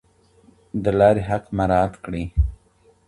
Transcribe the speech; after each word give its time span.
د 0.83 0.85
لارې 0.99 1.21
حق 1.29 1.45
مراعات 1.57 1.93
کړئ. 2.03 2.23